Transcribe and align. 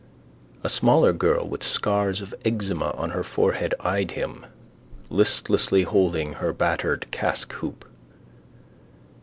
A 0.63 0.67
smaller 0.67 1.13
girl 1.13 1.47
with 1.47 1.61
scars 1.61 2.21
of 2.21 2.33
eczema 2.43 2.89
on 2.97 3.11
her 3.11 3.23
forehead 3.23 3.75
eyed 3.79 4.09
him, 4.09 4.47
listlessly 5.11 5.83
holding 5.83 6.33
her 6.33 6.51
battered 6.53 7.05
caskhoop. 7.11 7.85